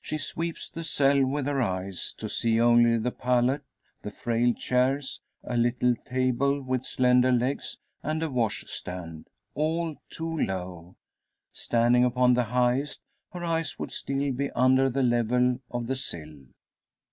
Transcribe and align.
She 0.00 0.16
sweeps 0.16 0.70
the 0.70 0.84
cell 0.84 1.26
with 1.26 1.46
her 1.46 1.60
eyes, 1.60 2.12
to 2.18 2.28
see 2.28 2.60
only 2.60 2.96
the 2.96 3.10
pallet, 3.10 3.62
the 4.02 4.12
frail 4.12 4.54
chairs, 4.54 5.20
a 5.42 5.56
little 5.56 5.96
table 5.96 6.62
with 6.62 6.86
slender 6.86 7.32
legs, 7.32 7.76
and 8.00 8.22
a 8.22 8.30
washstand 8.30 9.26
all 9.56 9.96
too 10.08 10.38
low. 10.38 10.94
Standing 11.50 12.04
upon 12.04 12.34
the 12.34 12.44
highest, 12.44 13.00
her 13.32 13.42
eyes 13.44 13.76
would 13.76 13.90
still 13.90 14.30
be 14.30 14.52
under 14.52 14.88
the 14.88 15.02
level 15.02 15.58
of 15.68 15.88
the 15.88 15.96
sill. 15.96 16.44